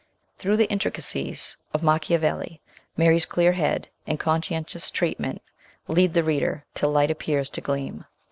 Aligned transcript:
Through 0.39 0.57
the 0.57 0.65
intricacies 0.71 1.57
of 1.75 1.83
Machiavelli 1.83 2.59
Mary's 2.97 3.27
clear 3.27 3.51
head 3.51 3.87
and 4.07 4.19
conscientious 4.19 4.89
treatment 4.89 5.43
lead 5.87 6.15
the 6.15 6.23
reader 6.23 6.65
till 6.73 6.89
light 6.91 7.11
appears 7.11 7.51
to 7.51 7.61
gleam. 7.61 8.05